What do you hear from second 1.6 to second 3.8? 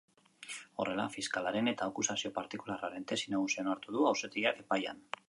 eta akusazio partikularraren tesi nagusia